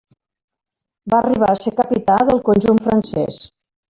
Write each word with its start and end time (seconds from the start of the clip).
Va 1.13 1.19
arribar 1.25 1.51
a 1.53 1.59
ser 1.59 1.75
capità 1.81 2.17
del 2.31 2.43
conjunt 2.49 2.83
francès. 2.87 3.41